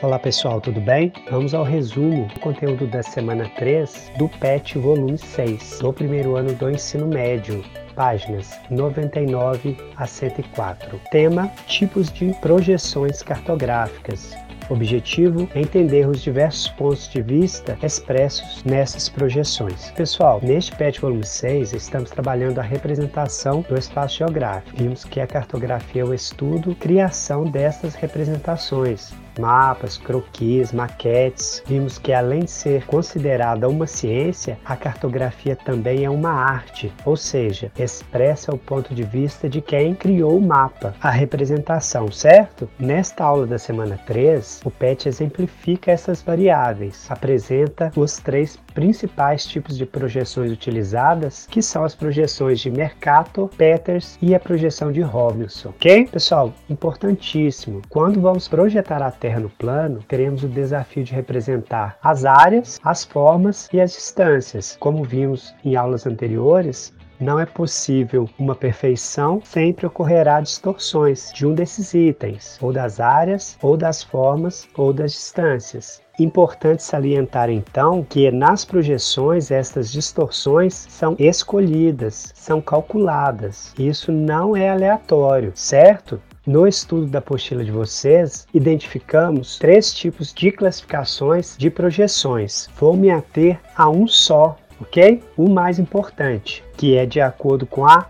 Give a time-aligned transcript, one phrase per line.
[0.00, 1.12] Olá pessoal, tudo bem?
[1.28, 6.54] Vamos ao resumo do conteúdo da semana 3 do PET volume 6 do primeiro ano
[6.54, 7.64] do ensino médio
[7.96, 11.00] páginas 99 a 104.
[11.10, 14.36] Tema: Tipos de projeções cartográficas.
[14.70, 19.90] Objetivo é entender os diversos pontos de vista expressos nessas projeções.
[19.92, 24.76] Pessoal, neste PET volume 6 estamos trabalhando a representação do espaço geográfico.
[24.76, 31.62] Vimos que a cartografia é o estudo, criação dessas representações, mapas, croquis, maquetes.
[31.66, 37.16] Vimos que além de ser considerada uma ciência, a cartografia também é uma arte, ou
[37.16, 42.68] seja, expressa o ponto de vista de quem criou o mapa, a representação, certo?
[42.78, 49.76] Nesta aula da semana 3, o PET exemplifica essas variáveis, apresenta os três principais tipos
[49.76, 55.70] de projeções utilizadas, que são as projeções de Mercator, Peters e a projeção de Robinson.
[55.70, 56.08] Ok?
[56.08, 61.98] Pessoal, importantíssimo, quando vamos projetar a Terra Terra no plano, teremos o desafio de representar
[62.02, 64.74] as áreas, as formas e as distâncias.
[64.80, 71.52] Como vimos em aulas anteriores, não é possível uma perfeição, sempre ocorrerá distorções de um
[71.52, 76.00] desses itens, ou das áreas, ou das formas, ou das distâncias.
[76.18, 83.72] Importante salientar então que nas projeções estas distorções são escolhidas, são calculadas.
[83.78, 86.20] Isso não é aleatório, certo?
[86.44, 92.68] No estudo da apostila de vocês, identificamos três tipos de classificações de projeções.
[92.78, 95.22] Vou me ater a um só, ok?
[95.36, 98.06] O mais importante, que é de acordo com a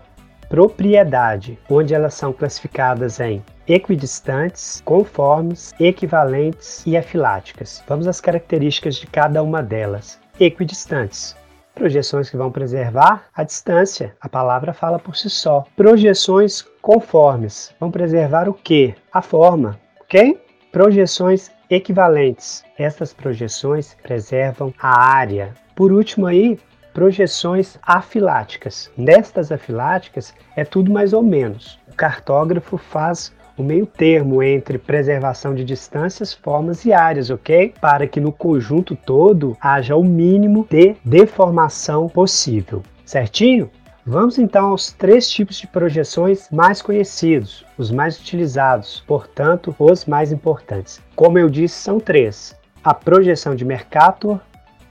[0.47, 7.83] propriedade, onde elas são classificadas em equidistantes, conformes, equivalentes e afiláticas.
[7.87, 10.19] Vamos às características de cada uma delas.
[10.39, 11.37] Equidistantes
[11.79, 14.13] projeções que vão preservar a distância.
[14.19, 15.65] A palavra fala por si só.
[15.77, 18.93] Projeções conformes vão preservar o que?
[19.13, 20.37] A forma, ok?
[20.73, 22.65] Projeções equivalentes.
[22.77, 25.53] Essas projeções preservam a área.
[25.73, 26.59] Por último aí,
[26.93, 28.91] projeções afiláticas.
[28.97, 31.79] Nestas afiláticas é tudo mais ou menos.
[31.87, 37.73] O cartógrafo faz o meio termo entre preservação de distâncias, formas e áreas, ok?
[37.81, 43.69] Para que no conjunto todo haja o mínimo de deformação possível, certinho?
[44.05, 50.31] Vamos então aos três tipos de projeções mais conhecidos, os mais utilizados, portanto, os mais
[50.31, 51.01] importantes.
[51.15, 54.39] Como eu disse, são três: a projeção de Mercator,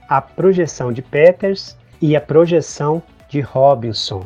[0.07, 4.25] a projeção de Peters e a projeção de Robinson.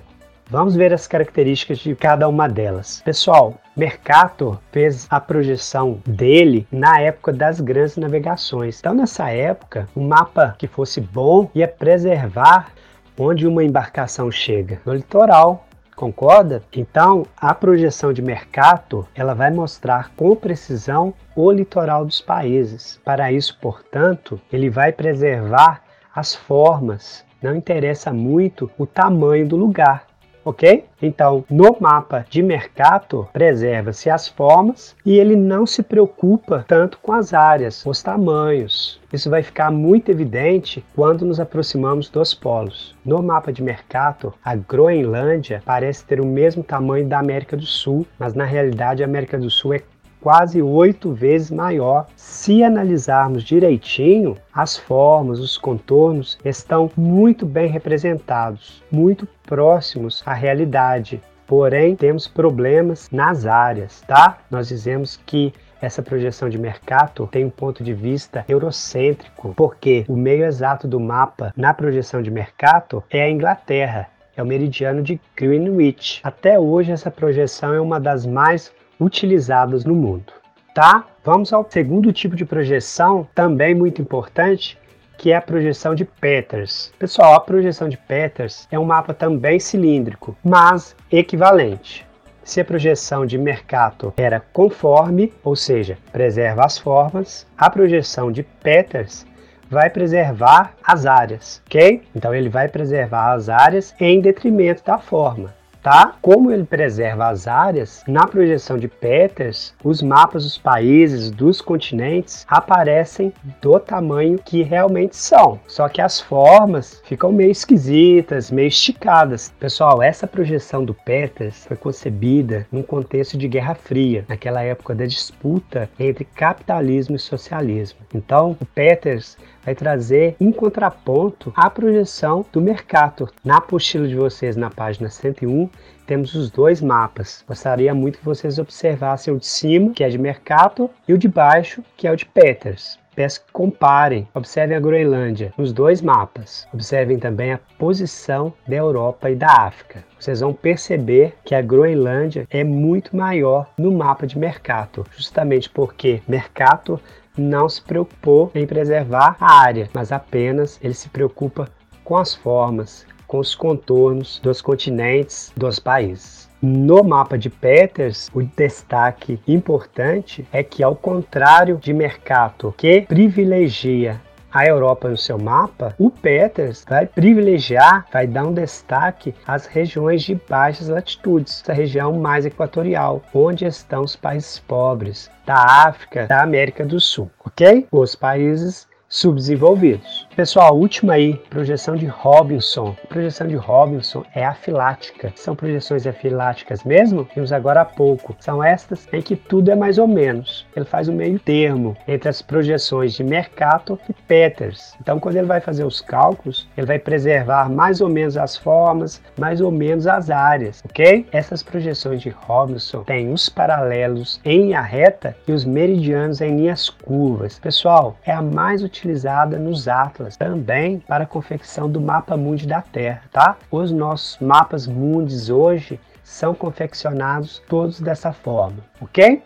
[0.49, 3.01] Vamos ver as características de cada uma delas.
[3.03, 8.79] Pessoal, Mercator fez a projeção dele na época das grandes navegações.
[8.79, 12.71] Então, nessa época, um mapa que fosse bom ia preservar
[13.17, 15.65] onde uma embarcação chega, no litoral,
[15.95, 16.61] concorda?
[16.73, 22.99] Então, a projeção de Mercator, ela vai mostrar com precisão o litoral dos países.
[23.03, 25.81] Para isso, portanto, ele vai preservar
[26.13, 27.25] as formas.
[27.41, 30.05] Não interessa muito o tamanho do lugar
[30.43, 30.85] ok?
[31.01, 37.13] Então, no mapa de Mercator, preserva-se as formas e ele não se preocupa tanto com
[37.13, 38.99] as áreas, os tamanhos.
[39.11, 42.95] Isso vai ficar muito evidente quando nos aproximamos dos polos.
[43.05, 48.07] No mapa de Mercator, a Groenlândia parece ter o mesmo tamanho da América do Sul,
[48.17, 49.81] mas na realidade a América do Sul é
[50.23, 52.07] quase oito vezes maior.
[52.16, 61.22] Se analisarmos direitinho, as formas, os contornos estão muito bem representados, muito próximos à realidade.
[61.45, 64.38] Porém, temos problemas nas áreas, tá?
[64.50, 70.16] Nós dizemos que essa projeção de mercado tem um ponto de vista eurocêntrico, porque o
[70.16, 74.07] meio exato do mapa na projeção de mercado é a Inglaterra,
[74.38, 76.22] é o meridiano de Greenwich.
[76.23, 80.33] Até hoje, essa projeção é uma das mais utilizadas no mundo.
[80.73, 81.05] Tá?
[81.23, 84.77] Vamos ao segundo tipo de projeção, também muito importante,
[85.17, 86.91] que é a projeção de Peters.
[86.97, 92.05] Pessoal, a projeção de Peters é um mapa também cilíndrico, mas equivalente.
[92.43, 98.44] Se a projeção de Mercator era conforme, ou seja, preserva as formas, a projeção de
[98.44, 99.25] Peters
[99.69, 102.01] vai preservar as áreas, ok?
[102.13, 105.53] Então ele vai preservar as áreas em detrimento da forma
[105.83, 106.15] tá?
[106.21, 112.45] Como ele preserva as áreas, na projeção de Peters, os mapas dos países, dos continentes
[112.47, 115.59] aparecem do tamanho que realmente são.
[115.68, 119.53] Só que as formas ficam meio esquisitas, meio esticadas.
[119.59, 125.06] Pessoal, essa projeção do Peters foi concebida num contexto de Guerra Fria, naquela época da
[125.06, 128.00] disputa entre capitalismo e socialismo.
[128.13, 133.31] Então, o Peters vai trazer em contraponto a projeção do Mercator.
[133.44, 135.69] Na apostila de vocês, na página 101,
[136.06, 137.44] temos os dois mapas.
[137.48, 141.27] Gostaria muito que vocês observassem o de cima, que é de Mercator, e o de
[141.27, 143.00] baixo, que é o de Peters.
[143.15, 146.68] Peço que comparem, observem a Groenlândia nos dois mapas.
[146.74, 150.04] Observem também a posição da Europa e da África.
[150.19, 156.24] Vocês vão perceber que a Groenlândia é muito maior no mapa de Mercator, justamente porque
[156.27, 157.00] Mercator
[157.38, 161.69] não se preocupou em preservar a área, mas apenas ele se preocupa
[162.03, 166.50] com as formas, com os contornos dos continentes dos países.
[166.62, 174.21] No mapa de Peters, o destaque importante é que, ao contrário de Mercator, que privilegia
[174.53, 180.21] a Europa no seu mapa, o Peters vai privilegiar, vai dar um destaque às regiões
[180.21, 186.44] de baixas latitudes, essa região mais equatorial, onde estão os países pobres da África, da
[186.44, 187.88] América do Sul, ok?
[187.91, 190.27] Os países subdesenvolvidos.
[190.36, 192.95] Pessoal, última aí, projeção de Robinson.
[193.04, 195.31] A projeção de Robinson é afilática.
[195.36, 197.27] São projeções afiláticas mesmo?
[197.36, 198.36] Vimos agora há pouco.
[198.39, 200.65] São estas em que tudo é mais ou menos.
[200.75, 204.95] Ele faz um meio termo entre as projeções de Mercator e Peters.
[205.00, 209.21] Então, quando ele vai fazer os cálculos, ele vai preservar mais ou menos as formas,
[209.38, 211.27] mais ou menos as áreas, ok?
[211.31, 216.89] Essas projeções de Robinson têm os paralelos em linha reta e os meridianos em linhas
[216.89, 217.59] curvas.
[217.59, 222.81] Pessoal, é a mais utilizada nos atlas também para a confecção do mapa mundi da
[222.81, 223.57] Terra, tá?
[223.69, 229.44] Os nossos mapas mundis hoje são confeccionados todos dessa forma, ok?